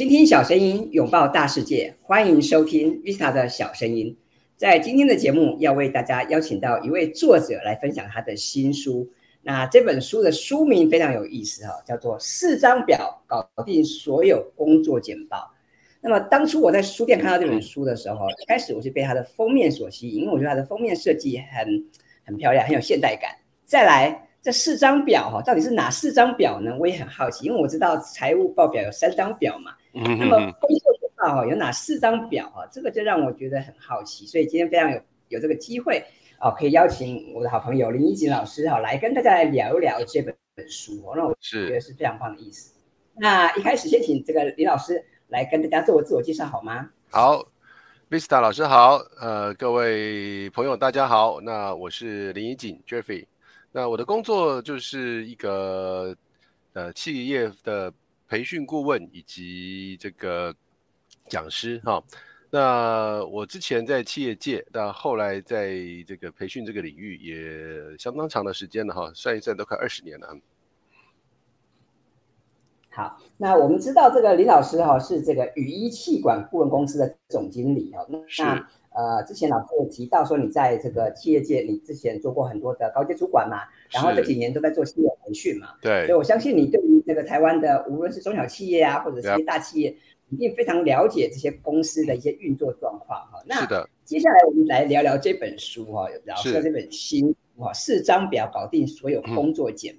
[0.00, 4.16] 倾听小声音，拥抱大世界，欢迎收听 Vista 的小声音。
[4.56, 9.06] 在今天的节目，要为大家邀请到一位作者来分享他的新书。
[9.42, 15.36] 那这本书的书名非常有意思哈，叫做《四张表搞定所有工作简报》。
[16.00, 21.84] 那么当初我在书店看到这本书的时候，一开始我是被它的封面所吸引，因为我觉得它的封面设计很
[22.24, 23.32] 很漂亮，很有现代感。
[23.66, 24.29] 再来。
[24.42, 26.74] 这四张表哈，到底是哪四张表呢？
[26.78, 29.72] 我也很好奇，因为我知道财务报表有三张表嘛。
[29.94, 30.18] 嗯哼。
[30.18, 32.66] 那么工作简报哈有哪四张表哈？
[32.72, 36.02] 这个就让我觉得很好奇，所以今天非常有有这个机会
[36.40, 40.34] 哦，可以邀请我的好朋友林一璟老师哈来跟大家来聊一聊这本
[40.68, 41.12] 书哦。
[41.14, 42.74] 那我觉得是非常棒的意思。
[43.14, 46.88] 那一开始先请这个林老师来跟大家做个自我介绍好吗？
[47.10, 47.44] 好
[48.08, 53.26] ，Vista 老师好，呃，各位朋友大家好，那我是林宜璟 Jeffrey。
[53.72, 56.16] 那我的工作就是一个
[56.72, 57.92] 呃企业的
[58.28, 60.54] 培训顾问以及这个
[61.28, 62.02] 讲师哈。
[62.50, 70.36] 那我之前在企业界，那后来在这个培训这个领域也相当长的时间了哈，算一算都快二十年了。
[72.88, 78.04] 好，那我们知道这个林老师哈是这个雨衣气管顾问公司的总经理哦。
[78.08, 89.96] 那呃，之前老师有提到说，你在这个企业界，你之前做过很多的高阶主管嘛，然后这几年都在做企业培训嘛，对，所以我相信你对于这个台湾的无论是中小企业啊，或者是大企业，
[90.30, 93.40] 一定非常了解这些公司的一些运作状况哈。
[93.46, 93.64] 那
[94.04, 99.94] 接下来我们来聊聊这本书哈，老师的这本新书哈，四张表搞定所有工作简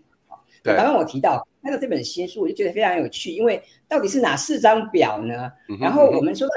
[0.61, 0.75] 对。
[0.75, 5.49] 刚刚我提到看到这本新书，我就觉得非常有趣，因为到底是哪四张表呢？
[5.79, 6.53] 然后我们说到。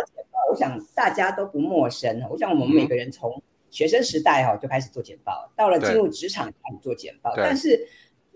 [0.55, 2.23] 我想大家都不陌生。
[2.31, 7.35] 我想我们每个人从学生时代哈就开始做简报，到了进入职场开始做简报。
[7.37, 7.89] 但是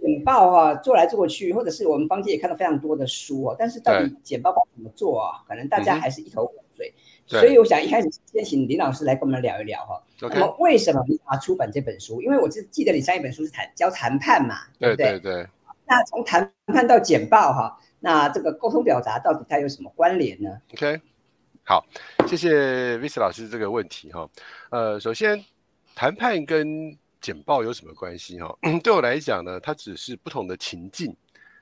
[0.02, 5.44] 简报哈做来做去，或者是我们坊间也看到非常多的书哦，但是到底简报该怎么做啊？
[5.46, 6.92] 可能大家还是一头雾水。
[7.24, 10.02] 所以我想一开始先请林老师来跟我们聊一聊哈。
[10.22, 12.20] 那么为什么你想要出版这本书？
[12.20, 15.20] 因为我记记得你上一本书是谈教谈判嘛，对不对？
[15.20, 15.46] 对对。
[15.86, 21.00] 那从谈判到简报哈，那这个沟通表达到底它有什么关联呢？OK。
[21.68, 21.84] 好，
[22.26, 24.26] 谢谢 Vis 老师这个问题哈。
[24.70, 25.44] 呃，首先，
[25.94, 28.56] 谈判跟简报有什么关系哈？
[28.82, 31.14] 对我来讲呢，它只是不同的情境，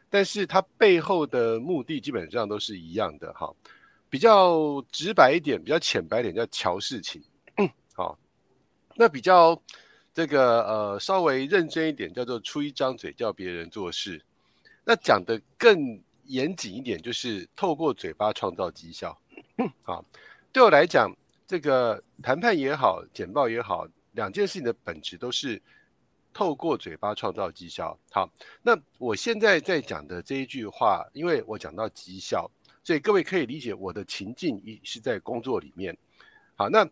[0.08, 3.52] 但是它背后的目的基本上都是一样的哈。
[4.08, 7.20] 比较直白一点，比较浅白一点叫乔事情。
[7.92, 8.16] 好，
[8.94, 9.60] 那比较
[10.14, 14.22] 这个呃稍微认真一点，叫做出一张嘴叫别人做事。
[14.84, 19.18] 那讲得更严谨一点，就是透过嘴巴创造绩效。
[19.58, 20.04] 嗯，好，
[20.52, 21.10] 对我来讲，
[21.46, 25.60] 这个谈判也好，简报也好，两件事情的本质都是
[26.34, 27.98] 透过嘴巴创造绩效。
[28.10, 28.28] 好，
[28.62, 32.50] 那我现在在讲的这一句话，因为我讲到绩效，
[32.84, 35.96] 所以各位可以理解我的情境一是在工作里面。
[36.54, 36.86] 好，那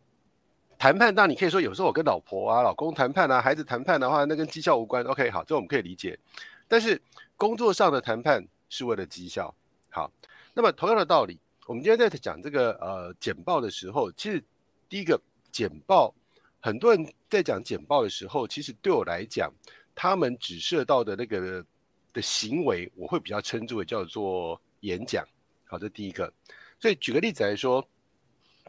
[0.78, 5.04] 谈判，当然你可以说有时候我跟老婆啊、老公谈判啊、孩子谈判的话，那跟绩效无关。
[5.04, 6.18] OK，好，这我们可以理解。
[6.66, 6.98] 但是
[7.36, 9.54] 工作上的谈判是为了绩效。
[9.90, 10.10] 好，
[10.54, 11.38] 那么同样的道理。
[11.66, 14.42] 我们今天在讲这个呃简报的时候，其实
[14.86, 15.18] 第一个
[15.50, 16.14] 简报，
[16.60, 19.50] 很多人在讲简报的时候，其实对我来讲，
[19.94, 21.64] 他们指涉到的那个
[22.12, 25.26] 的行为，我会比较称之为叫做演讲。
[25.64, 26.30] 好，这第一个。
[26.78, 27.82] 所以举个例子来说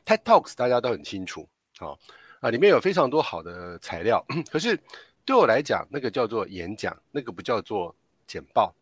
[0.06, 1.46] ，TED Talks 大家都很清楚，
[1.78, 2.00] 好
[2.40, 4.26] 啊，里面有非常多好的材料。
[4.50, 4.80] 可是
[5.26, 7.94] 对我来讲，那个叫做演讲，那个不叫做
[8.26, 8.74] 简报。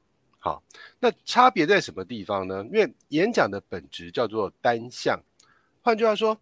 [0.45, 0.61] 好，
[0.99, 2.65] 那差别在什么地方呢？
[2.65, 5.17] 因为演讲的本质叫做单向，
[5.81, 6.37] 换句话说，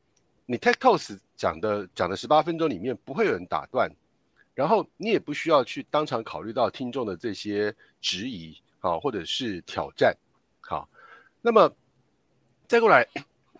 [0.47, 3.87] 你 Tech Talks 讲的讲的十八分钟里面不会有人打断，
[4.55, 10.17] 然后你也不需要去当场考虑到听众的这些质疑，好，或者是挑战，
[10.61, 10.89] 好，
[11.39, 11.71] 那么
[12.67, 13.07] 再过来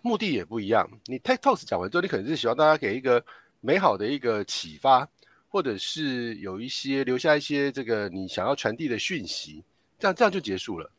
[0.02, 0.90] 目的也不一样。
[1.04, 3.24] 你 Tech Talks 讲完之后，你可能是希望大家给一个
[3.60, 5.08] 美好的一个启发，
[5.46, 9.62] 或者是有一些留下一些这个你想要传递的讯息。
[10.02, 10.90] 这样这样就结束了，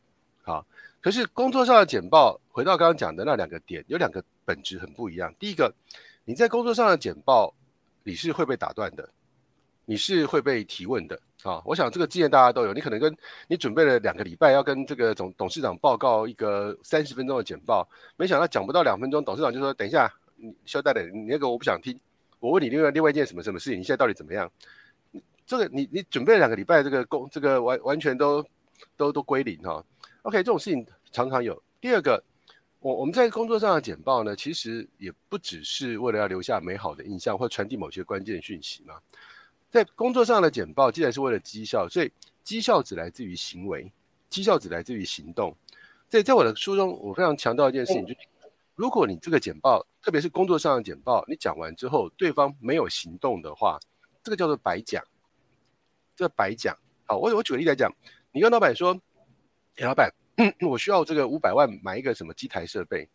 [0.44, 0.66] 好。
[1.02, 5.36] 可是工作上的简报，回到刚刚讲的那两个点，有两个本质很不一样。
[5.38, 5.74] 第一个，
[6.24, 7.54] 你在工作上的简报，
[8.06, 9.10] 你是会被打断的，
[9.84, 11.62] 你是会被提问的啊。
[11.66, 12.74] 我想这个经验大家都有。
[12.74, 13.14] 你可能跟
[13.50, 17.86] 你准备了两个礼拜，要跟这个总董事长报告一个三十分钟的简报，
[18.16, 22.00] 没想到讲不到两分钟，董事长就说：“等一下，你肖代理，你那个我不想听。
[22.40, 24.50] 我问你另外另外一件什么什么事情，你现在到底怎么样？
[25.46, 28.42] 这个你你准备两个礼拜，这个工这个完完全都。”
[28.98, 29.84] 都都归零哈
[30.24, 31.62] ，OK，这种事情常常有。
[31.82, 32.24] 第二个，
[32.80, 38.96] 我我们在工作上的简报呢，其实也不只是为了要留下美好的印象或传递某些关键讯息嘛。
[39.70, 42.12] 在工作上的简报，既然是为了绩效，所以
[42.44, 43.92] 绩效只来自于行为，
[44.30, 45.56] 绩效只来自于行动。
[46.10, 48.20] 所以在我的书中，我非常强调一件事情，就是
[48.76, 53.80] 如果你这个简报，特别是工作上的简报，你讲完之后，对方没有行动的话，
[54.22, 55.04] 这个叫做白讲，
[56.16, 56.78] 这白讲。
[57.06, 57.92] 好，我我举个例来讲，
[58.34, 59.00] 你跟老板说，
[59.76, 60.12] 欸、老板，
[60.68, 63.08] 我需要这个五百万买一个什么机台设备。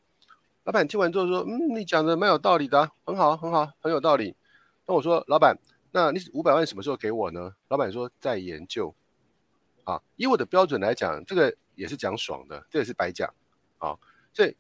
[0.63, 4.37] 老板听完之后说，嗯，你讲的蛮有道理的，很好，很好，很有道理。
[4.87, 5.59] 那我说，老板，
[5.91, 7.53] 那你五百万什么时候给我呢？
[7.67, 8.95] 老板说在研究。
[9.83, 13.29] 啊，以我的标准来讲，这个也是讲爽的，这也是白讲。
[13.79, 13.99] 啊，
[14.33, 14.57] 所以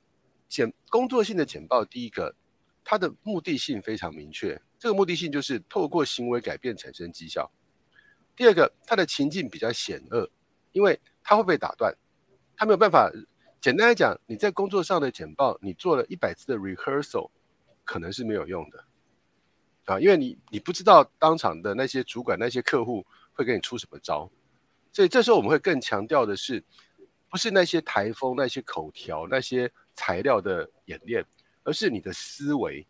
[0.49, 2.35] 简工作性的简报，第一个，
[2.83, 7.49] 它的目的性非常明确，这个目的性就是透过行为改变产生绩效。
[8.35, 10.31] 第二个，它的情境比较险恶，
[10.73, 11.94] 因为它会被打断，
[12.56, 13.11] 它没有办法。
[13.61, 17.29] 简单来讲，你在工作上的简报，你做了一百次的 rehearsal，
[17.85, 18.85] 可能是没有用的。
[19.87, 24.31] 啊，因为你你不知道当场的那些主管、那些客户会给你出什么招。
[24.93, 26.62] 所以这时候我们会更强调的是，
[27.29, 31.26] 不是那些台风、那些口条、那些材料的演练，
[31.64, 32.87] 而是你的思维，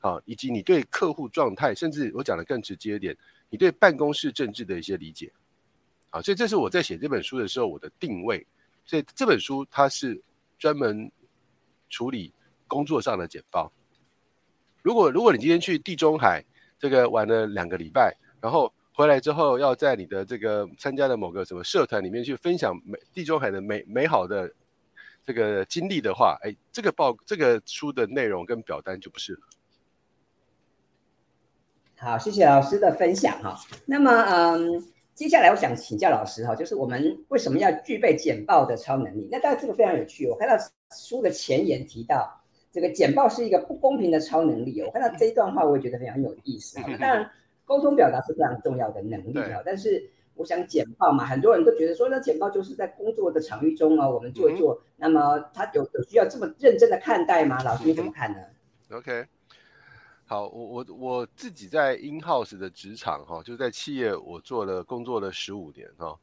[0.00, 3.16] 啊，以及你对客户状态，甚至我讲的更直接一点，
[3.50, 5.32] 你对办公室政治的一些理解，
[6.10, 8.46] 啊，所以这是我在写这本书的时候我的定位。
[8.84, 10.20] 所以这本书它是
[10.58, 11.10] 专门
[11.90, 12.32] 处理
[12.66, 13.70] 工作上的简报。
[14.82, 16.42] 如果如果你今天去地中海
[16.78, 24.50] 这个玩了两个礼拜，然后回来之后，要在你的这个参加的某个什么社团里面去分享美地中海的美美好的
[25.26, 29.42] 这个经历的话，哎，这个报这个书的内容跟表单就不适合。
[31.98, 33.60] 好，谢谢老师的分享哈。
[33.84, 34.84] 那么，嗯，
[35.18, 39.28] 接下来我想请教老师哈，就是我们为什么要具备简报的超能力？
[39.32, 40.28] 那当然这个非常有趣。
[40.28, 40.54] 我看到
[40.94, 44.80] 书的前言提到，这个简报是一个不公平的超能力。
[44.80, 46.78] 我看到这一段话，我也觉得非常有意思。
[47.00, 47.28] 当然。
[47.64, 50.02] 沟通表达是非常重要的能力啊，但是
[50.36, 57.62] 我想简报嘛，很多人都觉得说，那简报就是在工作的场域中啊，我们做一做，嗯、那么他有有需要这么认真的看待吗？
[57.62, 58.38] 老师你怎么看呢？
[58.88, 59.26] 嗯，OK，
[60.30, 66.14] 好，我我我自己在 in house 的职场哈，就在企业我做了工作了十五年哈，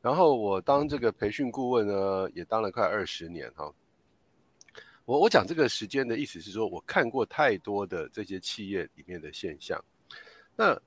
[0.00, 3.68] 然后我当这个培训顾问呢，也当了快二十年哈。
[5.04, 9.84] 我我讲这个时间的意思是说，我看过太多的这些企业里面的现象。
[10.54, 10.80] 那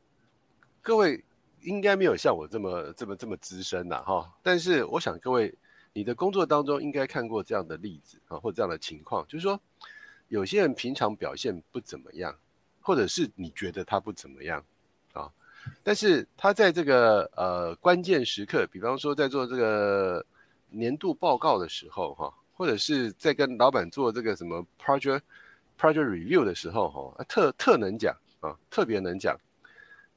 [0.82, 1.22] 各位
[1.64, 5.54] 应该没有像我这么这么这么资深呐，哈，但是我想各位，
[5.92, 9.60] 你的工作当中应该看过这样的例子啊，或这样的情况，就是说
[10.30, 12.34] 有些人平常表现不怎么样，
[12.84, 14.64] 或者是你觉得他不怎么样
[15.14, 15.32] 啊，
[15.82, 20.24] 但是他在这个呃关键时刻，比方说在做这个
[20.70, 25.22] 年度报告的时候哈，或者是在跟老板做这个什么 project
[25.80, 29.36] project review 的时候哈，特特能讲啊，特别能讲。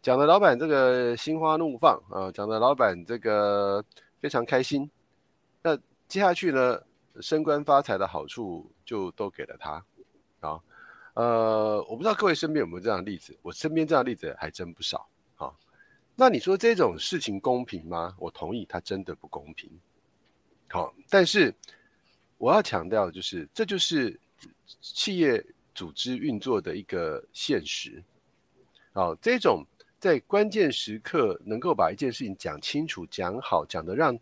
[0.03, 3.85] 讲的老板这个心花怒放啊，讲的老板这个
[4.21, 4.91] 非常开心。
[5.63, 5.77] 那
[6.09, 6.81] 接下去呢，
[7.21, 9.83] 升官发财的好处就都给了他。
[11.17, 15.51] 呃，我不知道各位身边有没有这样的例子，我身边这样的例子还真不少啊。
[16.15, 18.15] 那你说这种事情公平吗？
[18.19, 19.71] 我同意，它真的不公平。
[20.69, 21.55] 好，但是
[22.37, 24.21] 我要强调的就是，这就是
[24.81, 25.43] 企业
[25.75, 28.03] 组织运作的一个现实。
[28.93, 29.65] 好，这种。
[29.99, 34.17] 在关键时刻能够把一件事情讲清楚、讲好、讲得让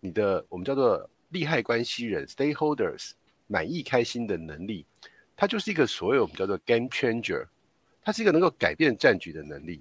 [0.00, 3.12] 你的我们叫做利害关系人 （stakeholders）
[3.46, 4.84] 满意、开心的能力，
[5.40, 7.46] 它就是一个所谓我们叫做 game changer，
[8.04, 9.80] 它是一个能够改变战局的能力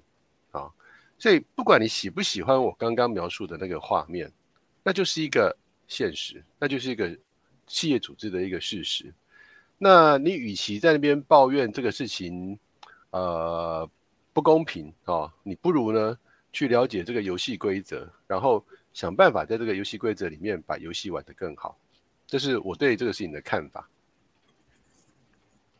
[0.51, 0.71] 啊。
[1.17, 4.31] 所以不管你喜不喜欢我刚刚描述的那个画面，
[4.81, 5.53] 那就是一个
[5.85, 7.13] 现实，那就是一个
[7.67, 9.13] 企业组织的一个事实。
[9.77, 12.57] 那你与其在那边抱怨这个事情，
[13.11, 13.89] 呃。
[14.31, 15.33] 不公平啊！
[15.43, 16.17] 你不如呢
[16.53, 18.63] 去了解这个游戏规则，然后
[18.93, 21.77] 想办法在这个游戏规则里面把游戏玩得更好。
[22.25, 23.89] 这是我对这个事情的看法。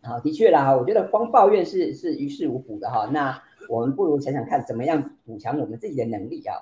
[0.01, 3.05] 好，的确啦，我觉得光抱怨是是于事无补的哈。
[3.11, 6.55] 那我们不如想想看，怎么样补强我们自己的能力啊？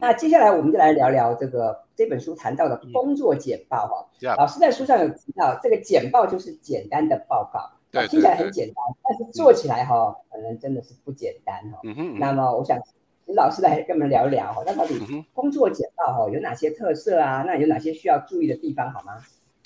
[0.00, 4.34] 那接下来我们就来聊聊这个这本书谈到的工作简报哈。
[4.36, 7.70] 老师在书上有提到，这个简报就是简单的报告。
[7.92, 11.78] 对，听起来很简单，但是做起来哈，可能真的是不简单哈。
[11.84, 12.18] 嗯哼。
[12.18, 12.78] 那么我想
[13.26, 14.94] 请老师来跟我们聊一聊哈，那到底
[15.34, 17.44] 工作简报哈有哪些特色啊？
[17.46, 19.14] 那有哪些需要注意的地方好吗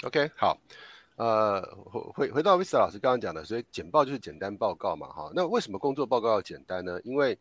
[0.05, 0.59] ？OK，好，
[1.17, 5.31] 呃，回回回到 Visa 老师刚刚讲的，所以简报就是简单报告嘛哈。
[5.35, 7.01] 那为什么工作报告要简单呢？
[7.05, 7.39] 因为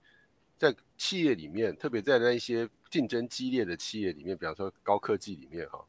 [0.58, 5.84] 在企业里面，特别在那一些竞争激烈的企业里面，比方说高科技里面哈。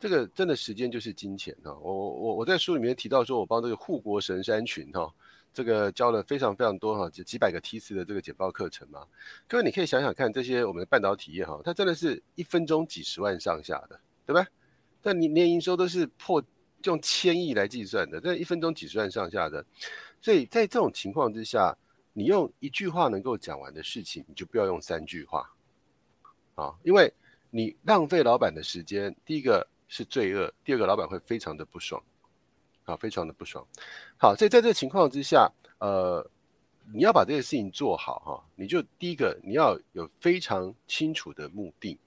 [0.00, 5.10] 这个真的时间就是金钱哈，我我我在书里面提到说，我帮这个护国神山群哈，
[5.52, 9.06] 这个教了非常非常多哈，几几百个梯次的这个简报课程嘛。
[9.48, 14.46] 各位你可以想想看，这些我们的半导体业哈，它真的是一分钟几十万上下的，对吧？
[15.00, 16.42] 但你年营收都是破
[16.84, 19.64] 用千亿来计算的，这一分钟几十万上下的，
[20.20, 21.76] 所以在这种情况之下，
[22.12, 25.50] 你用一句话能够讲完的事情，你就不要用三句话
[26.54, 27.12] 啊，因为
[27.50, 32.02] 你浪费老板的时间，第一个是罪恶，第二个老板会非常的不爽，
[32.84, 33.66] 啊，非常的不爽。
[34.16, 36.28] 好，所以在这个情况之下，呃。
[36.92, 41.98] 你要把这个事情做好哈，你就第一个你要有非常清楚的目的。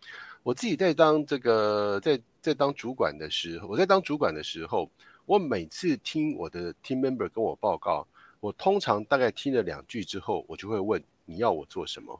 [0.48, 4.89] 我自己在当这个在在当主管的时候，我在当主管的时候，
[5.25, 8.08] 我每次听我的 team member 跟我报告，
[8.39, 12.18] 我通常大概听了两句之后，我就会问你要我做什么？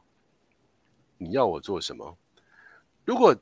[1.16, 2.14] 你要我做什么？
[3.06, 3.34] 如果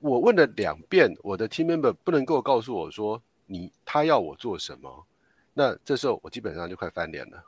[0.00, 5.06] 我问了两遍，我的 team member 不能够告诉我说你他要我做什么，
[5.54, 7.40] 那这时候我基本上就快翻脸了。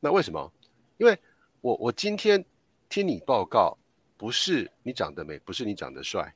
[0.00, 0.52] 那为什么？
[0.98, 1.16] 因为
[1.60, 2.44] 我我今天
[2.88, 3.78] 听你报告，
[4.16, 6.34] 不是你长得美，不是你长得帅，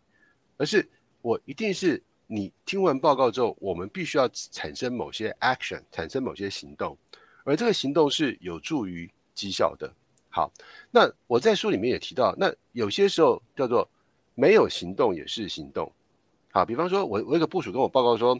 [0.57, 0.89] 而是
[1.23, 6.97] 我一定是你听完报告之后，我们必须要产生某些 action，产生某些行动，
[7.45, 9.93] 而这个行动是有助于绩效的。
[10.29, 10.53] 好，
[10.91, 13.89] 那我在书里面也提到，那有些时候叫做
[14.35, 15.91] 没有行动也是行动。
[16.53, 18.39] 好，比方说我我有个部署跟我报告说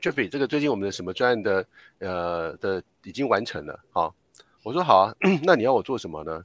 [0.00, 1.66] ，Jeffrey，这个最近我们的什么专案的
[1.98, 4.14] 呃的已经完成了，好。
[4.62, 6.44] 我说好啊， 那你要我做什么呢？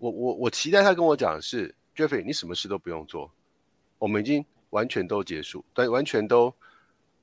[0.00, 3.30] 我我我期待他跟我讲的是，Jeffrey，你什么事都不用做，
[3.98, 6.48] 我们已经完全都结束，对，完全都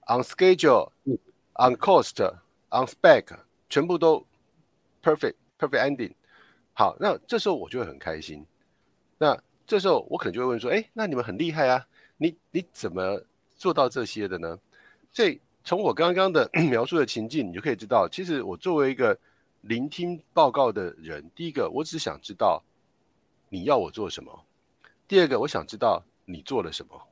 [0.08, 0.92] on schedule、
[1.58, 2.24] on cost、
[2.70, 3.36] on spec，
[3.68, 4.24] 全部都
[5.04, 6.14] perfect perfect ending。
[6.74, 8.46] 好，那这时候我就会很开心。
[9.18, 11.84] 那这时候我可能就会问说，哎，那你们很厉害啊，
[12.18, 13.20] 你你怎么
[13.56, 14.60] 做到这些的呢？
[15.12, 19.18] 所以从我刚刚的 描述的情境，你就可以知道，其实我作为一个
[19.62, 22.64] 聆听报告的人，第一个，我只想知道
[23.50, 24.44] 你要我做什么；
[25.08, 27.08] 第二个，我想知道你做了什么。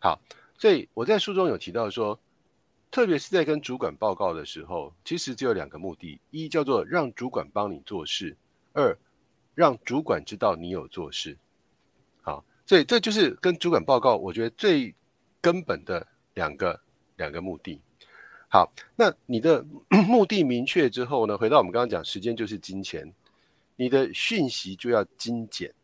[0.00, 0.20] 好，
[0.56, 2.18] 所以我在书中有提到说，
[2.90, 8.34] 特别是在跟主管报告的时候，其实只有两个目的：一叫做让主管帮你做事；
[8.72, 8.96] 二
[9.54, 11.36] 让主管知道你有做事。
[12.22, 14.94] 好，所以这就是跟主管报告，我觉得最
[15.40, 16.80] 根本的两个
[17.16, 17.80] 两个目的。
[18.48, 19.64] 好，那你的
[20.08, 21.38] 目的明确之后呢？
[21.38, 23.12] 回到我们刚刚讲，时间就是金钱，
[23.80, 25.74] 你的讯息就要精简。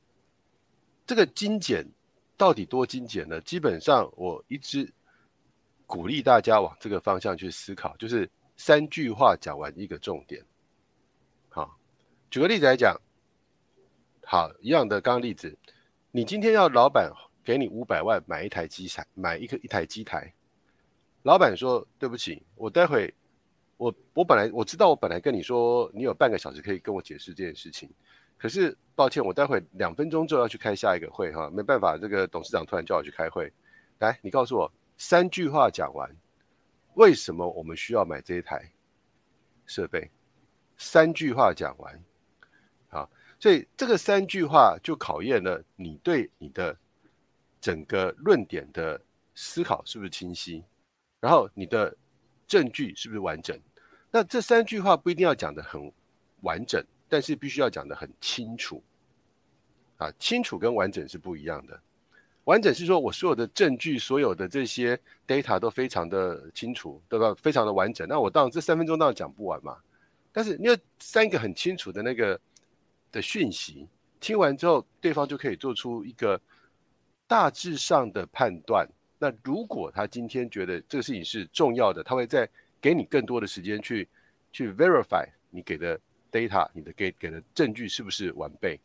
[1.06, 1.82] 这个精简
[2.36, 3.40] 到底多精简呢？
[3.40, 4.92] 基本上我一直
[5.86, 10.44] 鼓励大家往这个方向去思考，就是三句话讲完一个重点。
[11.48, 11.78] 好，
[12.30, 13.00] 举个例子来讲，
[14.26, 15.56] 好，一样的刚刚例子，
[16.10, 17.10] 你今天要老板
[17.42, 20.30] 给你五百万买一台机台，买一个一台机台。
[21.22, 23.14] 老板说：“对不起，我待会，
[23.76, 27.90] 我我本来我知道，我本来跟你说，你有半个小时可以跟我解释这件事情。
[28.38, 33.52] 可是抱歉，我待会两分钟之后要去开下一个会哈，没办法，这个董事长突然叫我去开会。
[33.98, 36.14] 来，你告诉我三句话讲完，
[36.94, 38.70] 为什么我们需要买这一台
[39.66, 40.10] 设备？
[40.76, 42.04] 三句话讲完，
[42.88, 46.76] 好，所以这个三句话就考验了你对你的
[47.60, 49.00] 整个论点的
[49.34, 50.62] 思考是不是清晰。”
[51.20, 51.96] 然后你的
[52.46, 53.58] 证据是不是完整？
[54.10, 55.92] 那这三句话不一定要讲得很
[56.42, 58.82] 完整，但是必须要讲得很清楚。
[59.98, 61.80] 啊，清楚跟完整是不一样的。
[62.44, 67.34] 完整是说我所有的证据、所有的这些 data 都非常的清楚，对吧？
[67.34, 68.06] 非常的完整。
[68.06, 69.78] 那我当然这三分钟当然讲不完嘛。
[70.32, 72.38] 但是你有三个很清楚的那个
[73.10, 73.88] 的讯息，
[74.20, 76.40] 听完之后，对方就可以做出一个
[77.26, 78.86] 大致上的判断。
[79.18, 82.48] 那如果他今天觉得这个事情是重要的，他会再
[82.80, 84.06] 给你更多的时间去
[84.52, 85.98] 去 verify 你给的
[86.30, 88.78] data，你的给给的证据是不是完备？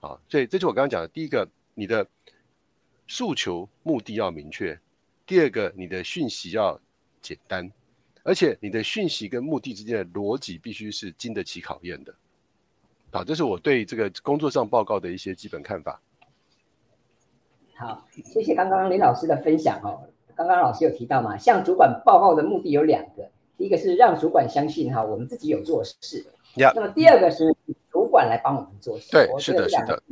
[0.00, 2.06] 好，所以这就是我刚刚讲的第一个，你的
[3.06, 4.76] 诉求目的要明确；
[5.26, 6.78] 第二个，你的讯息要
[7.22, 7.72] 简单，
[8.22, 12.14] 而且你的讯息跟目的之间的逻辑必须是经得起考验的。
[13.10, 15.98] 好，这是我对这个工作上报告的一些基本看法。
[17.78, 20.00] 好，谢谢刚刚林老师的分享哦。
[20.34, 26.26] 刚刚老师有提到嘛，向主管报告的目的有两个，第一个是让主管相信哈，我们自己有做事。
[26.56, 27.54] 那么第二个是
[27.92, 29.12] 主管来帮我们做事。
[29.12, 30.02] 对，是的，是的。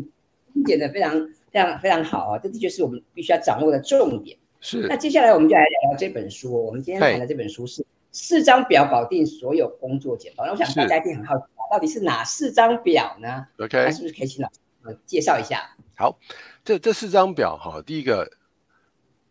[0.64, 1.12] 讲的非常
[1.50, 4.38] 非常非常好啊，这的确是我们必须要掌握的重点。
[4.61, 4.87] 是。
[4.88, 6.64] 那接下来我们就来聊聊这本书。
[6.64, 10.44] 我们今天谈的这本书是四张表搞定所有工作简报。
[10.44, 14.61] 那我想大家一定很好奇，到底是哪四张表呢？OK，那是不是可以请老师
[15.07, 15.76] 介绍一下？
[15.97, 16.19] 好。
[16.64, 18.28] 这这四张表哈，第一个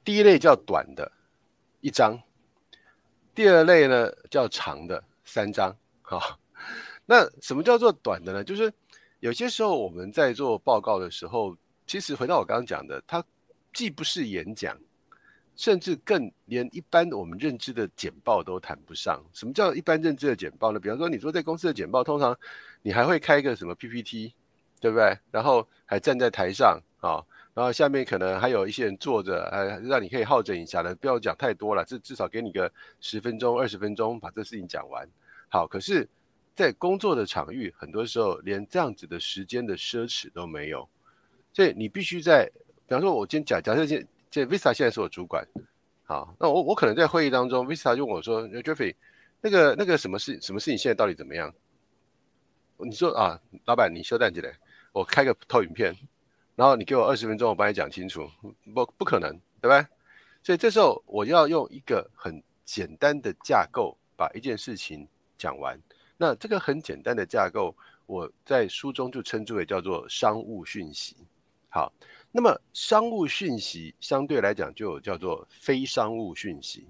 [0.05, 1.11] 第一类叫短的，
[1.81, 2.17] 一张；
[3.33, 5.75] 第二类呢叫长的，三张。
[6.01, 6.39] 哈，
[7.05, 8.41] 那什么叫做短的呢？
[8.41, 8.71] 就是
[9.19, 13.21] 有些时候我们在做报告的时候，其实回到我刚刚讲的，它
[13.73, 14.79] 既不是演讲，
[15.57, 19.21] 甚至更连一般我们认知的简报都谈不上。
[19.33, 20.79] 什么叫一般认知的简报呢？
[20.79, 22.37] 比方说，你说在公司的简报，通常
[22.81, 24.33] 你还会开一个什么 PPT，
[24.85, 25.17] 对不对？
[25.31, 27.17] 然后还站在台上啊，
[27.55, 35.03] 然后下面可能还有一些人坐着，呃，让你可以好整一下的，不要讲太多了，至至少给你个十分钟、二十分钟把这事情讲完。
[35.49, 36.07] 好，可是，
[36.53, 40.87] 在工作的场域，很多时候连这样子的时间的奢侈都没有，
[41.51, 42.45] 所以你必须在，
[42.85, 45.43] 比方说，我今天假假设现这 Visa 现在是我主管，
[46.03, 48.93] 好，那我我可能在会议当中，Visa 就问我说，Jeffrey，
[49.41, 51.51] 那个那个什么事什么事情现在到底怎么样？
[52.77, 54.51] 你说啊，老板你休蛋起来，
[54.95, 55.93] 我开个投影片，
[56.55, 58.31] 然后你给我二十分钟，我帮你讲清楚，
[58.73, 59.89] 不不可能，对吧？
[60.41, 65.05] 所以这时候我要用一个很简单的架构把一件事情
[65.37, 65.77] 讲完。
[66.15, 67.75] 那这个很简单的架构，
[68.05, 71.17] 我在书中就称之为叫做商务讯息。
[71.67, 71.91] 好。
[72.31, 76.85] 那么商务讯息相对来讲就叫做非商务讯息，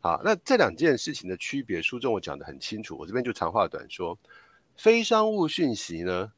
[0.00, 4.18] 好，那这两件事情的区别，书中我讲得很清楚，我这边就长话短说。
[4.74, 6.32] 非商务讯息呢，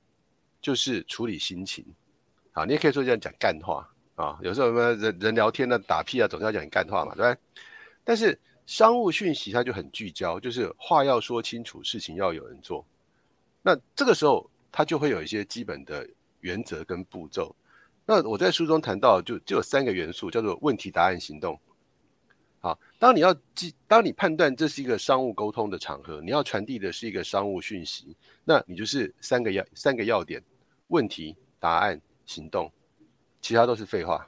[0.65, 1.85] 就是处理心情，
[2.53, 7.37] 好，你也可以说这样讲干话啊，有时候什么人人聊天呢，打屁啊，总是要讲干话嘛，对不对？
[8.03, 12.83] 但是商务讯息它就很聚焦，就是话要说清楚，事情要有人做。
[13.61, 16.09] 那这个时候它就会有一些基本的
[16.41, 17.55] 原则跟步骤。
[18.07, 21.61] 那我在书中谈到，就就有三个元素，叫做问题、答案、行动。
[22.61, 30.43] 好，当你要记，当你判断这是一个商务沟通的场合，你要传递的是一个商务讯息，那你就是三个要三个要点：
[30.89, 32.71] 问题、答案、行动，
[33.41, 34.27] 其他都是废话。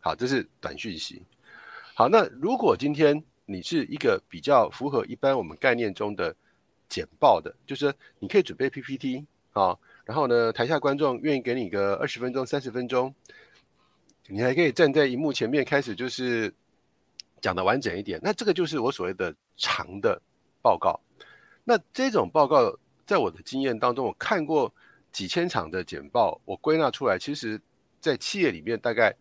[0.00, 1.22] 好，这是短讯息。
[1.94, 6.34] 好，那如果今天你是一个比较符合一般我们概念中的
[6.88, 9.76] 简报的，就是你可以准备 PPT 啊。
[10.04, 13.12] 然后呢，台下观众愿意给你个二十分钟、三十分钟，
[14.28, 16.54] 你还可以站在荧幕前面开始就是
[17.40, 18.20] 讲的完整一点。
[18.22, 20.20] 那这个就是我所谓的长的
[20.62, 21.00] 报告。
[21.64, 22.72] 那这种报告，
[23.04, 24.72] 在我的经验当中，我看过
[25.12, 27.60] 几千场的简报，我归纳出来，其实
[28.00, 29.14] 在企业里面大概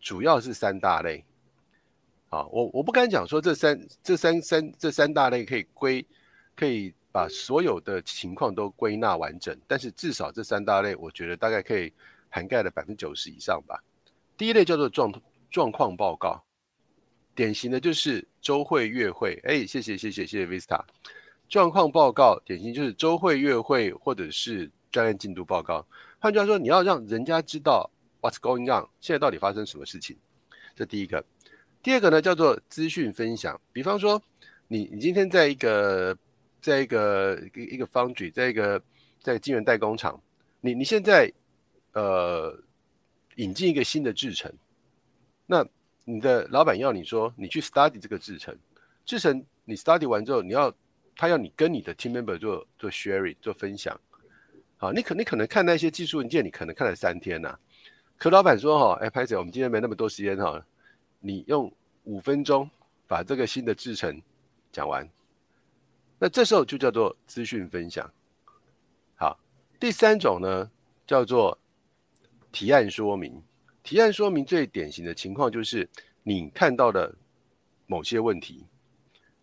[0.00, 1.24] 主要是三大类。
[2.30, 6.06] 啊，我我不敢讲说这三这三三这三大类可以归
[6.54, 6.94] 可以。
[7.10, 11.90] 把所有的情况都归纳完整，但是至少这三大类，我觉得大概可以
[12.28, 13.82] 涵盖了百分之九十以上吧。
[14.36, 15.10] 第一类叫做状
[15.50, 16.44] 状况报告，
[17.34, 19.40] 典型的就是周会、月会。
[19.44, 20.84] 哎，谢谢谢谢谢谢 Vista。
[21.48, 25.86] 状况报告典型就是周会、月会或者是专案进度报告。
[26.18, 30.16] 换句话说，你要让人家知道 What's going on，现在到底发生什么事情。
[30.74, 31.24] 这第一个。
[31.82, 33.60] 第二个呢，叫做资讯分享。
[33.72, 34.20] 比方说，
[34.66, 36.16] 你你今天在一个
[36.60, 38.82] 在一个一一个 foundry，在一个
[39.20, 40.20] 在晶圆代工厂，
[40.60, 41.32] 你你现在
[41.92, 42.60] 呃
[43.36, 44.52] 引进一个新的制程，
[45.46, 45.64] 那
[46.04, 48.56] 你的老板要你说你去 study 这个制程，
[49.04, 50.74] 制程你 study 完之后，你要
[51.14, 53.98] 他要你跟你的 team member 做做 sharing 做分享，
[54.80, 57.58] 好，你可你可能看那些技术文件，你可能看了三天呐、
[58.16, 60.64] 可老板说哈，哎，拍谢，我们今天没那么多时间哈，
[61.18, 61.70] 你用
[62.04, 62.70] 五分钟
[63.08, 64.22] 把这个新的制程
[64.70, 65.08] 讲完。
[66.20, 68.08] 那这时候就叫做资讯分享。
[69.16, 69.36] 好，
[69.80, 70.70] 第三种呢
[71.06, 71.58] 叫做
[72.52, 73.42] 提案说明。
[73.82, 75.88] 提案说明最典型的情况就是
[76.22, 77.12] 你看到的
[77.86, 78.64] 某些问题。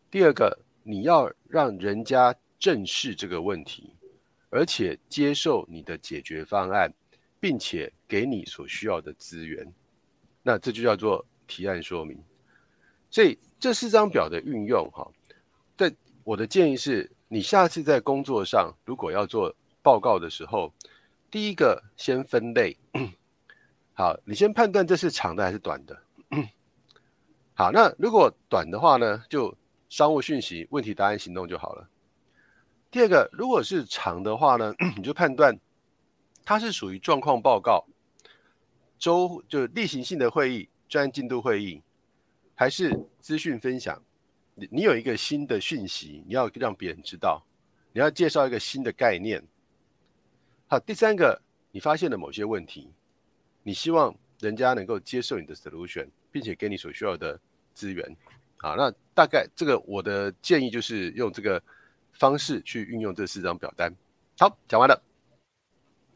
[0.09, 3.94] 第二个，你要让人家正视这个问题，
[4.55, 6.89] 而且接受你的解决方案，
[7.41, 9.69] 并且给你所需要的资源。
[10.41, 12.17] 那这就叫做提案说明。
[13.11, 15.11] 所以这四张表的运用，哈，
[15.75, 20.73] 在我的建议是，你下次在工作上如果要做报告的时候，
[21.29, 22.77] 第一个先分类。
[23.93, 26.01] 好，你先判断这是长的还是短的。
[27.53, 29.53] 好，那如果短的话呢，就
[29.89, 31.89] 商务讯息、问题、答案、行动就好了。
[32.95, 35.59] 第二个，如果是长的话呢， 你就判断
[36.45, 37.85] 它是属于状况报告、
[38.97, 41.81] 周就例行性的会议、专案进度会议，
[42.55, 44.01] 还是资讯分享。
[44.53, 47.45] 你你有一个新的讯息，你要让别人知道，
[47.91, 49.43] 你要介绍一个新的概念。
[50.67, 52.89] 好，第三个，你发现了某些问题，
[53.63, 57.37] 你希望人家能够接受你的 solution，并且给你所需要的
[57.73, 58.15] 资源。
[58.55, 61.61] 好，那大概这个我的建议就是用这个
[62.17, 63.93] 方式去运用这四张表单。
[64.37, 65.01] 好，讲完了。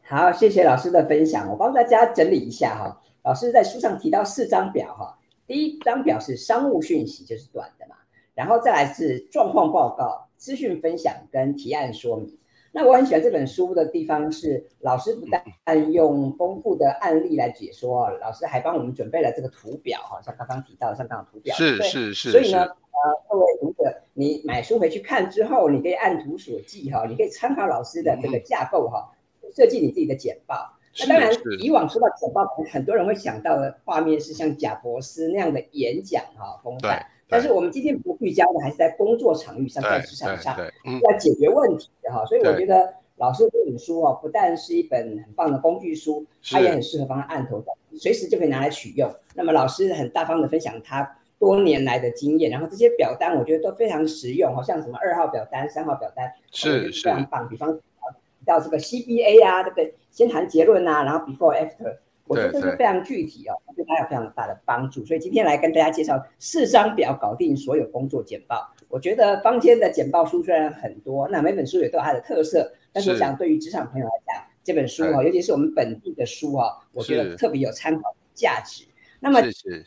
[0.02, 3.00] 好，谢谢老师的分享，我帮大家整理一下哈。
[3.22, 7.94] 老师在书上提到四张表哈，第一张表是商务讯息，就是短的嘛。
[8.34, 12.36] 然后再来是状况报告、资讯分享跟提案说明。
[12.72, 15.26] 那我很喜欢这本书的地方是，老师不
[15.64, 22.30] 但用丰富的案例来解说，老师还帮我们准备了这个图表哈，像刚刚提到的像这样图表，是是是。
[22.30, 22.66] 所以呢，
[23.02, 29.10] 呃，各位读者，你买书回去看之后，你可以按图索骥哈，你可以参考老师的这个架构哈，
[29.56, 30.70] 设计你自己的简报。
[30.98, 31.30] 那当然，
[31.62, 37.06] 以往说到简报，可能很多人会想到的画面是像贾博斯那样的演讲哈，风范。
[37.26, 49.10] 但是我们今天不聚焦的还是在工作场域上，在职场上要解决问题的哈，所以我觉得老师这本书哦，不但是一本很棒的工具书，它也很适合放在案头上，随时就可以拿来取用。
[49.34, 57.48] 那么老师很大方的分享他多年来的经验，然后这些表单我觉得都非常实用，好像什么二号表单、三号表单，是是非常棒。
[57.48, 59.94] 比方提到这个 CBA 啊，对不对？
[60.10, 61.96] 先谈结论啊，然后 Before After。
[62.26, 65.04] 我觉得这是非常具体哦，对大家有非常大的帮助。
[65.04, 68.72] 所以今天来跟大家介绍四张表搞定所有工作简报。
[68.88, 78.84] 我觉得坊间的简报书虽然很多，那每本书也都有它的特色，但是我想对于职场朋友来讲，这本书哈，尤其是我们本地的书哈，我觉得特别有参考价值。
[79.20, 79.40] 那么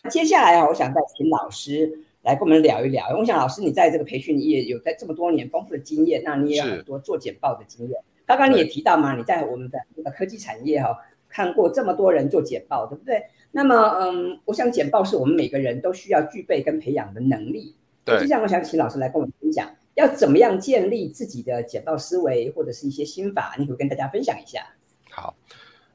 [0.09, 1.91] 接下来啊，我想再请老师
[2.21, 3.09] 来跟我们聊一聊。
[3.17, 7.99] 我想老师你在这个培训业有在这么多年丰富的经验，那你也有很多做简报的经验。
[8.25, 10.97] 刚刚你也提到嘛，你在我们的这个科技产业哈。
[11.35, 13.23] 看过这么多人做简报，对不对？
[13.49, 17.75] 那么，嗯，我想简报是我们每个人都需要具备跟培养的能力。
[18.05, 24.63] 对，就像我想请老师来跟我们分享，要怎么样建立自己的简报思维，或者是一些心法，你可以跟大家分享一下。
[25.09, 25.35] 好，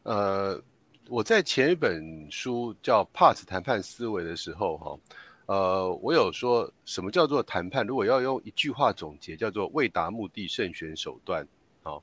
[0.02, 0.60] 呃，
[1.08, 4.98] 我在前一本书叫《PARTS 谈判思维》的时候，哈，
[5.46, 7.86] 呃，我有说什么叫做谈判？
[7.86, 11.46] 如果要用一句话总结，叫做“为达目的，慎选手段”。
[11.82, 12.02] 好。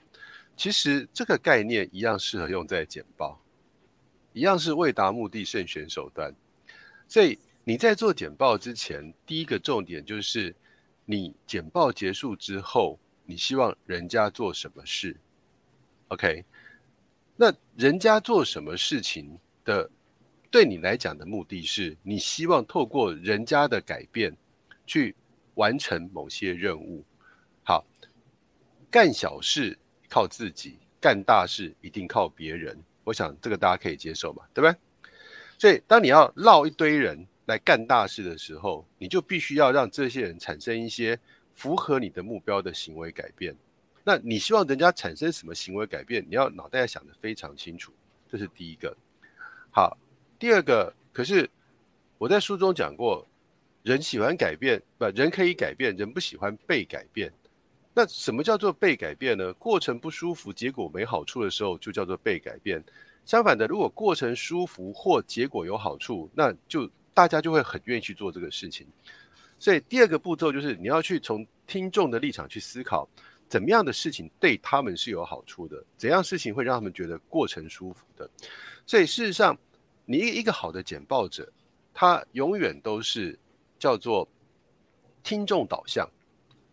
[0.58, 3.38] 其实这个概念一样适合用在简报，
[4.32, 6.34] 一样是为达目的慎选手段。
[7.10, 10.56] 所以你在做简报之前，第一个重点就是
[11.04, 15.18] 你简报结束之后，你希望人家做什么事
[16.08, 16.46] ？OK？
[17.36, 19.90] 那人家做什么事情的，
[20.50, 24.36] 对你来讲的目的是你希望透过人家的改变
[24.86, 25.16] 去
[25.56, 27.04] 完成某些任务。
[27.64, 27.86] 好，
[28.90, 29.78] 干小事。
[30.08, 32.80] 靠自己干大事，一定靠别人。
[33.04, 34.80] 我想这个大家可以接受嘛，对不对？
[35.58, 41.20] 所以当你要绕一堆人来干大事的时候，你就必须要让这些人产生一些
[41.56, 43.54] 符合你的目标的行为改变。
[44.08, 46.24] 那你希望人家产生什么行为改变？
[46.30, 47.92] 你要脑袋想得非常清楚，
[48.30, 48.96] 这是第一个。
[49.72, 49.98] 好，
[50.38, 51.50] 第二个，可是
[52.20, 53.28] 我在书中讲过，
[53.82, 57.34] 人喜欢改变，不，人可以改变，人不喜欢被改变。
[57.96, 59.52] 那什么叫做被改变呢？
[59.54, 62.84] 过程不舒服，结果没好处的时候，就叫做被改变。
[63.26, 68.86] 相反的，如果过程舒服或结果有好处，那就大家就会很愿意去做这个事情。
[69.58, 73.10] 所以第二个步骤就是你要去从听众的立场去思考，
[73.48, 78.30] 怎么样的事情对他们是有好处的，怎样事情会让他们觉得过程舒服的。
[78.86, 79.58] 所以事实上，
[80.06, 81.52] 你一个好的简报者，
[81.94, 83.38] 他永远都是
[83.80, 84.28] 叫做
[85.24, 86.10] 听众导向。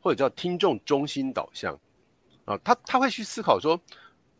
[0.04, 1.78] 或者叫听众中心导向
[2.44, 3.80] 啊，他他会去思考说，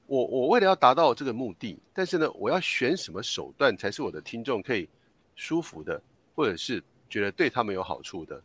[0.07, 4.89] 我我为了要达到这个目的，但是呢，我要选什么手段才是我的听众可以
[5.37, 6.03] 舒服的，
[6.35, 8.43] 或者是觉得对他们有好处的。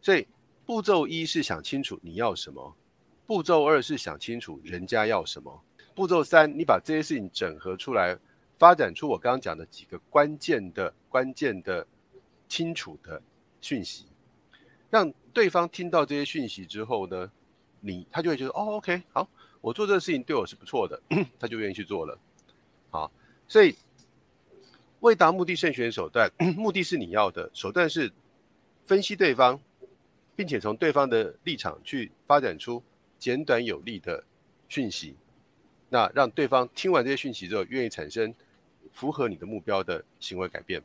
[0.00, 0.26] 所以
[0.66, 2.76] 步骤一是想清楚你要什么，
[3.28, 5.62] 步骤二是想清楚人家要什么，
[5.94, 8.18] 步骤三你把这些事情整合出来，
[8.56, 11.86] 发展出我刚刚讲的几个关键的关键的
[12.48, 13.22] 清楚的
[13.60, 14.06] 讯息，
[14.88, 15.12] 让。
[15.30, 17.30] 对方听到这些讯息之后呢，
[17.78, 19.28] 你他就会觉得哦，OK，好，
[19.60, 21.00] 我做这个事情对我是不错的，
[21.38, 22.18] 他就愿意去做了。
[22.90, 23.12] 好，
[23.46, 23.76] 所以
[24.98, 28.10] 为达目的慎选手段， 目的是你要的，手段是
[28.84, 29.60] 分析对方，
[30.34, 32.82] 并且从对方的立场去发展出
[33.18, 34.24] 简短有力的
[34.68, 35.16] 讯息，
[35.88, 38.34] 那让对方听完这些讯息之后，愿意产生
[38.92, 40.82] 符合你的目标的行为改变。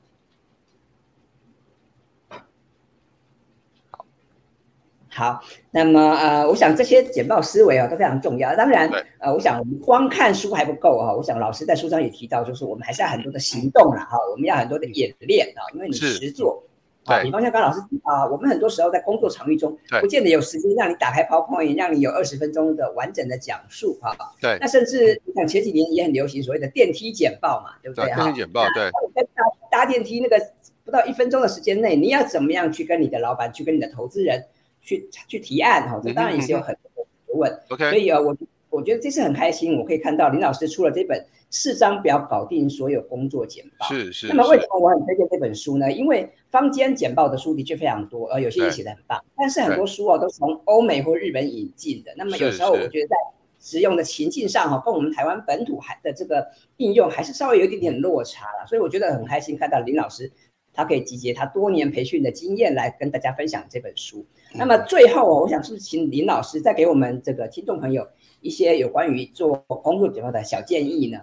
[5.15, 8.55] 好，那么呃，我想这些简报思维啊都非常重要。
[8.55, 11.13] 当然，呃，我想我们光看书还不够哈。
[11.13, 14.17] 我想老师在书上也提到，就是我们还是要很多的行动了哈。
[14.31, 16.63] 我们要很多的演练啊，因为你实做
[17.05, 17.21] 啊。
[17.21, 24.15] 比方像刚刚老师啊，我们很多时候在工作场域中，不见得有时间让你打开 PowerPoint，让你有二十分钟的完整的讲述啊。
[24.41, 24.57] 对。
[24.59, 28.05] 那甚至你想前几年也很流行所谓的电梯简报嘛，对不对？
[28.05, 28.89] 电梯简报对。
[29.15, 29.43] 在搭
[29.79, 30.39] 搭电梯那个
[30.85, 34.45] 不到一分钟的时间内，你要怎么样去跟你的老板，去跟你的投资人？
[34.85, 37.57] 去去提案哈，这当然也是有很多的问。
[37.69, 38.35] OK，所以啊，我
[38.73, 43.85] 我觉得这次很开心，我可以看到林老师出了这本四张表搞定所有工作简报。
[43.87, 44.27] 是是。
[44.27, 45.91] 那么为什么我很推荐这本书呢？
[45.91, 52.11] 因为坊间简报的书的确非常多，呃，有些也写的很棒，但是很多书哦都从欧美或日本引进的。
[52.17, 53.15] 那么有时候我觉得在
[53.59, 60.31] 使用的情境上哈，跟我们台湾本土还的这个应用还是稍微有一点点落差了，所以我觉得很开心看到林老师
[60.73, 64.25] 他可以集结他多年培训的经验来跟大家分享这本书。
[64.55, 68.07] 那么最后我想是不是请林老师再给我们这个听众朋友
[68.43, 71.17] 一些有关于做工作简报的小建议呢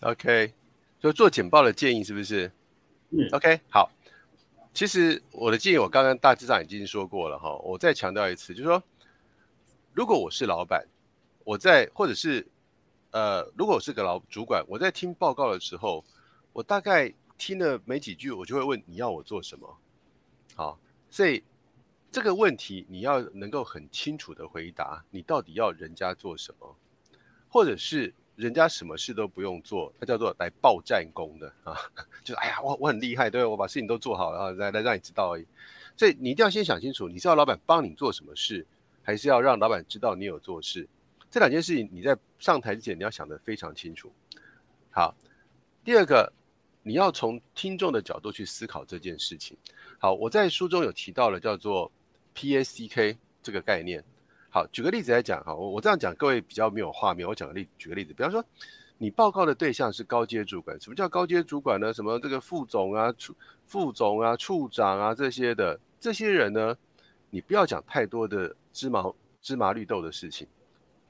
[0.00, 0.54] ？OK，
[1.00, 2.50] 就做简报的建议是不是？
[3.10, 3.90] 嗯，OK，好。
[4.72, 8.82] 其实我的建议我刚刚大致上已经说过了哈，我再强调一次，就是说，
[9.92, 10.86] 如果我是老板，
[11.44, 12.46] 我在或者是
[13.10, 16.02] 呃，如果我是个老主管，我在听报告的时候，
[16.54, 19.76] 我大概听了没几句，我就会问你要我做什么？
[20.54, 20.78] 好，
[21.10, 21.42] 所以
[22.12, 26.76] 这个问题你要能够很清楚的回答，你到底要人家做什么，
[27.48, 28.14] 或者是。
[28.34, 31.76] 人家什么事都不用做，他叫做来报战功的啊，
[32.24, 35.46] 就是哎呀，我我很厉害，对，我把事情都做好了，然后来来让你知道而已。
[35.98, 38.66] 所以你一定要先想清楚，你是要老板帮你做什么事，
[39.02, 40.88] 还是要让老板知道你有做事？
[41.30, 44.10] 这两件事情你在上台之前你要想得非常清楚。
[44.90, 45.14] 好，
[45.84, 46.32] 第二个，
[46.82, 49.56] 你要从听众的角度去思考这件事情。
[49.98, 51.92] 好，我在书中有提到了叫做
[52.34, 54.02] PSCK 这个概念。
[54.50, 57.26] 好，举个例子来讲哈，我我这样讲，各位比较没有画面。
[57.26, 58.44] 我讲个例，举个例子，比方说，
[58.98, 60.78] 你报告的对象是高阶主管。
[60.78, 61.92] 什么叫高阶主管呢？
[61.92, 63.34] 什么这个副总啊、处
[63.66, 66.76] 副总啊、处长啊这些的这些人呢，
[67.30, 70.46] 你不要讲太多的芝麻芝麻绿豆的事情，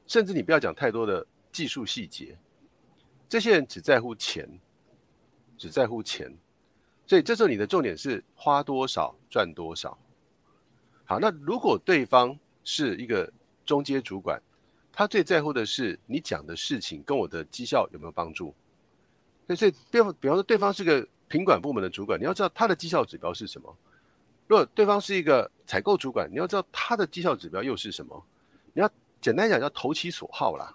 [0.06, 2.38] 甚至你不要讲太多的技术细节。
[3.28, 4.48] 这些人只在乎钱，
[5.58, 6.32] 只在乎钱，
[7.06, 9.98] 所以这时候你的重点是花多少赚多少。
[11.04, 13.30] 好，那如果对方是一个
[13.64, 14.40] 中阶主管，
[14.92, 18.54] 他最在乎的是你讲的事情跟我的绩效有没有帮助。
[19.54, 23.68] 所以，比方比方说，对方是个品管部门的主管，你要知道他的绩效指标是什么；
[24.46, 28.24] 如果对方是一个采购主管，你要知道他的绩效指标又是什么。
[28.72, 30.74] 你要简单讲，叫投其所好啦。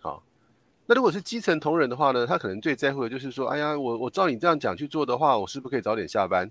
[0.00, 0.22] 好，
[0.86, 6.50] 那如果是基层同仁的话呢，他可能最在乎的就是说，哎呀，我我照你这样讲去做的话，我是不是可以早点下班？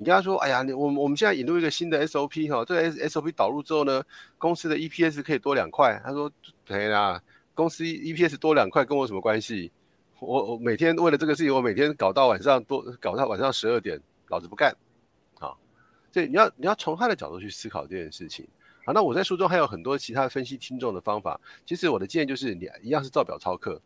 [0.00, 4.02] 你跟他说：“哎呀，你我我们现在引入一个新的 SOP 哈，这个 SOP 导入之后呢，
[4.38, 6.32] 公司的 EPS 可以多两块。”他说
[6.64, 7.22] ：“对啦，
[7.54, 9.70] 公司 EPS 多两块跟我什么关系？
[10.18, 14.74] 我我每天为了这个事情，我每天搞到晚上多搞到晚上十二点，老子不干。”
[15.38, 15.58] 好，
[16.10, 18.48] 所以你要你要从他的角度去思考这件事情。
[18.86, 21.38] 好，那我在书中还有很多其他分析听众的方法。
[21.66, 23.78] 其实我的建议就是，你一样是照表操课。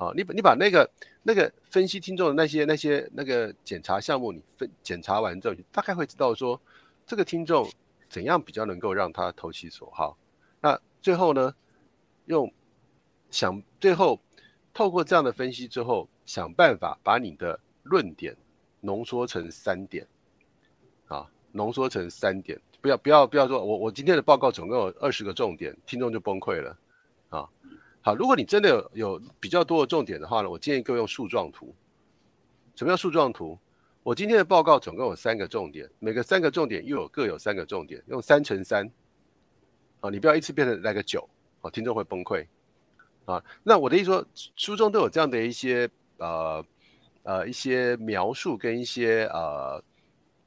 [0.00, 0.90] 好，你把你把那个
[1.22, 6.58] 那个分析听众的那些那些那个检查项目，你分检查完之后，你大概会知道说
[7.06, 7.70] 这个听众
[8.08, 10.16] 怎样比较能够让他投其所好。
[10.62, 11.54] 那最后呢，
[12.24, 12.50] 用
[13.30, 14.18] 想最后
[14.72, 18.34] 透过这样的分析之后，想办法把你的论点
[18.80, 20.06] 浓缩成三点。
[21.08, 26.74] 啊，浓缩成三点，不要不要不要说我我今天的报告总共有二十个重点，听众就崩溃了。
[28.02, 31.74] 好，如果你真的有有比较多的重点的话呢，我建议各位用树状图。
[32.74, 33.58] 什么叫树状图？
[34.02, 38.90] 我今天的报告总共有三个重点，每个三个重点又有各有三个重点，用三乘三。
[40.00, 41.28] 啊，你不要一次变成来个九，
[41.60, 42.46] 啊，听众会崩溃。
[43.26, 44.24] 啊，那我的意思说，
[44.56, 45.86] 书中都有这样的一些
[46.16, 46.64] 呃
[47.22, 49.84] 呃一些描述跟一些呃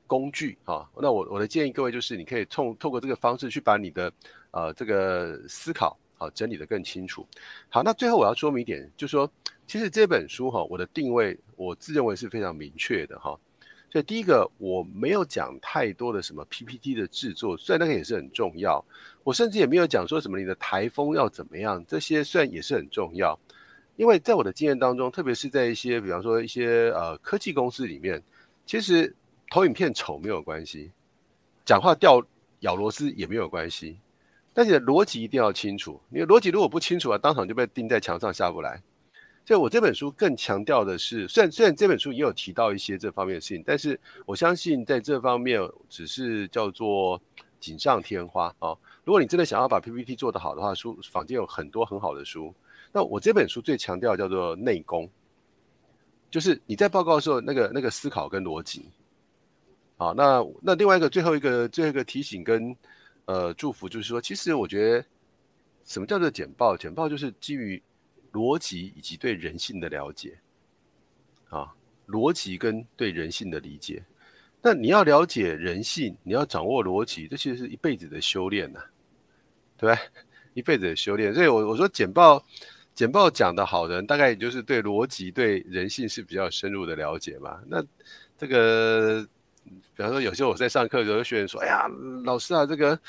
[0.08, 0.90] 工具啊。
[0.96, 4.12] 那我我的建议各位就是，你可以透透过这个方式去把你的
[4.50, 5.96] 呃这个思考。
[6.24, 7.28] 好，整理得更清楚。
[7.68, 9.30] 好，那最后我要说明一点，就是说，
[9.68, 13.38] 其实这本书哈，我的定位我自认为是非常明确的哈。
[13.92, 18.84] 所以第一个，我没有讲太多的什么 PPT 的制作，虽然那个也是很重要。
[19.26, 23.38] 我甚至也没有讲说什么你的台风要怎么样，这些虽然也是很重要。
[23.98, 28.24] 因为在我的经验当中，特别是在一些比方说一些呃科技公司里面，
[28.66, 29.14] 其实
[29.52, 30.90] 投影片丑没有关系，
[31.66, 32.26] 讲话掉
[32.62, 34.00] 咬螺丝也没有关系。
[34.54, 38.82] 但是逻辑一定要清楚，你的逻辑如果不清楚啊，当场就被钉在墙上下不来。
[39.46, 47.20] 所以我这本书更强调的是，虽然虽然这本书也有提到一些这方面的事情，但是我相信在这方面只是叫做
[47.60, 48.74] 锦上添花啊。
[49.04, 52.54] 如果你真的想要把 PPT 做得好的话，书坊间有很多很好的书。
[52.92, 55.10] 那我这本书最强调叫做内功，
[56.30, 58.86] 就是你在报告的时候那个那个思考跟逻辑。
[59.98, 62.76] 好，那那另外一个最后一个最后一个提醒跟。
[63.26, 65.06] 呃，祝福就是说，其实我觉得，
[65.86, 66.76] 什么叫做简报？
[66.76, 67.82] 简报就是基于
[68.34, 70.38] 逻辑以及对人性的了解，
[71.50, 71.74] 啊，
[72.08, 74.04] 逻辑跟对人性的理解。
[74.62, 78.82] 那你要了解人性，你要掌握逻辑，这其实是一辈子的修炼呐，
[79.78, 80.02] 对吧？
[80.54, 81.34] 一辈子的修炼。
[81.34, 82.46] 所以我我说简报，
[82.94, 87.62] 简报讲的好的人，大概也就是对逻辑、对人性是比较深入的了解嘛。
[87.68, 87.82] 那
[88.38, 89.26] 这个。
[89.96, 91.88] 比方说，有时候我在上课，有的学员说：“哎呀，
[92.24, 93.00] 老师啊，这个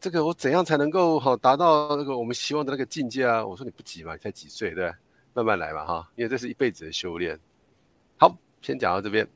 [0.00, 3.44] 这个我怎样才能够好达到那个我们希望的那个境界啊？
[3.44, 4.90] 我说你不急嘛，你才几岁，对，
[5.34, 7.38] 慢慢来嘛哈，因为这是一辈子的修炼。
[8.16, 9.26] 好，先讲到这边。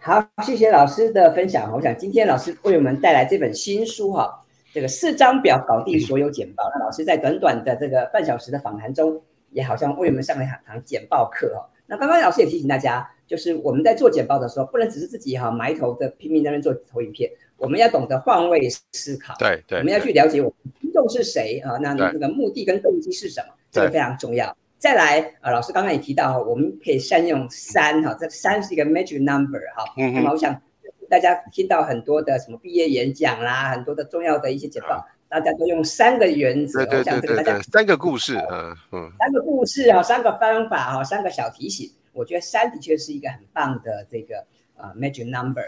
[0.00, 1.72] 好，谢谢老师的分享。
[1.72, 6.64] 我想今天老师为我们带来这本新书哈，这个四张表搞定所有简报。
[6.74, 11.68] 那老师在短短的这个半小时的访谈中，也好像为我们上了一堂简报课哈。
[11.92, 17.30] 那刚刚老师也提醒大家，就是我们在做简报的时候，不能只是自己哈埋头的拼命在那边做投影片。
[17.58, 21.76] 我们要懂得换位思考，对对，我们要去了解我们听众是谁啊？
[21.82, 23.52] 那那个目的跟动机是什么？
[23.70, 24.56] 这个非常重要。
[24.78, 29.84] 再来，呃，老师刚刚也提到，我们可以善用三哈，这三是一个 magic number 哈。
[29.98, 30.14] 嗯。
[30.14, 30.58] 那么我想
[31.10, 44.44] 大家听到很多的什么毕业演讲啦，很多的重要的一些简报，大家都用三个原则，对对对对，三个故事，嗯嗯，三个故事啊，三个方法哈，三个小提醒，我觉得三的确是一个很棒的这个
[44.76, 45.64] 呃 magic number。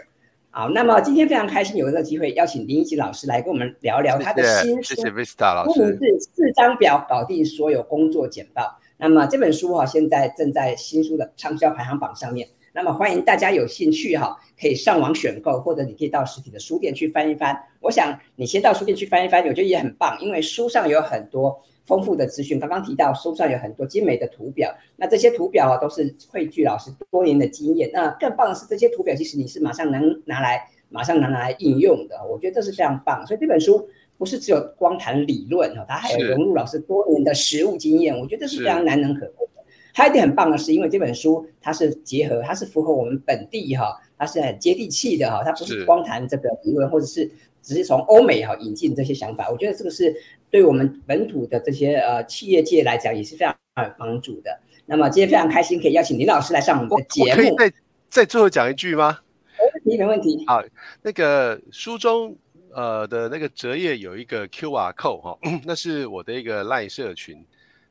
[0.51, 8.79] 好，那么今天非常开心有一个机会邀请林一吉老师来跟我们聊聊他的新书，谢谢 Vista 老师，书名是四张表搞定所有工作简报。
[8.97, 12.47] 那么这本书哈，现在正在新书的畅销排行榜上面。
[12.75, 17.57] 那么欢迎大家有兴趣哈，可以上网选购，或者你可以到实体的书店去翻一翻。
[17.79, 21.57] 我想你先到书店去翻一翻，我觉得也很棒，因为书上有很多。
[21.85, 27.87] 丰富的资讯，刚刚提到书上有很多精美的图表，那这些图表啊都是汇聚老师多年的经验。
[27.93, 32.19] 那更棒的是，这些图表其实你是马上能拿来，马上能拿来应用的。
[32.27, 33.23] 我觉得这是非常棒。
[33.27, 38.17] 所以这本书不是只有光谈理论哈，它还有融入老师多年的实务经验。
[38.17, 39.54] 我觉得是非常难能可贵的。
[39.95, 47.31] 还有一点很棒的是，因为这本书它是结合，它是符合我们本地哈，它是很接地气的哈，它不是光谈这个理论，或者是
[47.63, 49.49] 只是从欧美哈引进这些想法。
[49.49, 50.15] 我觉得这个是。
[50.51, 53.53] 对我们本土的这些呃企业界来讲也是非常
[53.83, 54.57] 有帮助的。
[54.85, 57.41] 那么今天非常开心可以邀请林老师来上我们的节目。
[57.41, 57.73] 可以再
[58.07, 59.19] 再最后讲一句吗？
[59.57, 60.45] 没问题，没问题。
[60.47, 60.63] 好，
[61.01, 62.33] 那个书中
[62.71, 67.43] 呃的那个折页有一个 QR code 哈，那是我的一个赖社群。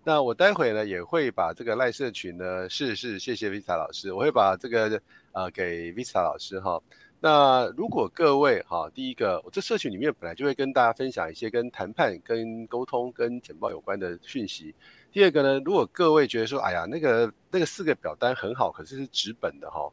[0.06, 5.00] 那我待会呢也会把这个赖社群呢，是是谢谢 Visa 老师，我会把这个
[5.32, 6.78] 呃给 Visa 老师哈。
[7.20, 14.74] 那如果各位哈，第一个，我这社群里面本来就会跟大家分享一些跟谈判、跟沟通、跟简报有关的讯息。
[15.10, 19.90] 第二个呢，如果各位觉得说，哎呀，那个那个四个表单很好，可是是纸本的哈，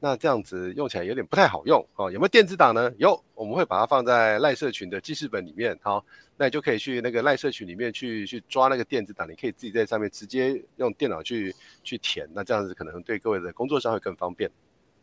[0.00, 2.10] 那这样子用起来有点不太好用哦。
[2.10, 2.92] 有没有电子档呢？
[2.98, 5.78] 有，我们会把它放在赖社群的记事本里面。
[5.82, 6.04] 好，
[6.36, 12.28] 那你就可以去那个赖社群里面去去抓那个电子档，你可以自己在上面直接用电脑去去填。
[12.32, 14.50] 那这样子可能对各位的工作上会更方便。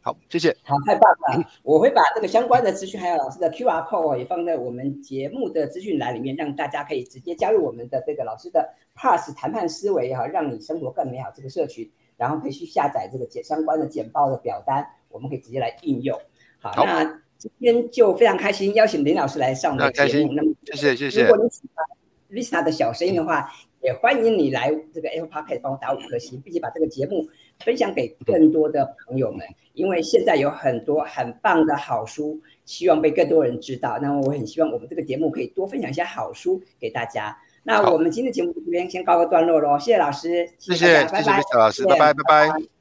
[0.04, 0.50] 好，谢谢。
[0.64, 1.48] 好，太棒了！
[1.62, 11.88] 我会把这个相关的资讯，还有老师的 QR code 也放在我们节目的资讯栏里面，让大家可以直接加入我们的这个老师的 Pass 谈判思维哈，让你生活更美好这个社群，
[12.22, 16.16] 然后可以去下载这个简相关的简报的表单，我们可以直接来应用。
[16.60, 17.04] 好，好，那
[17.40, 20.32] 今天就非常开心邀请林老师来上我们的节目。
[20.34, 21.24] 那么，谢谢谢谢。
[21.24, 21.84] 如果你喜欢
[22.30, 27.28] Vista 的小声音的话，也欢迎你来这个 Apple Podcast 帮我打五颗星，并且把这个节目
[27.66, 29.44] 分享给更多的朋友们。
[29.74, 33.98] 因为现在有很多很棒的好书，希望被更多人知道。
[34.00, 37.36] 那么我很希望我们这个节目可以多分享一些好书给大家。
[37.64, 42.48] 那我们今天的节目这边先告个段落喽，谢谢老师，谢谢，谢谢，谢谢老师，拜拜，拜拜。
[42.48, 42.81] 拜拜。